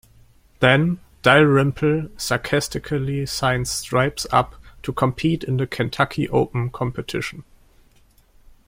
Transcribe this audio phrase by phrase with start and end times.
[0.61, 7.43] Then, Dalrymple sarcastically signs Stripes up to compete in the Kentucky Open competition.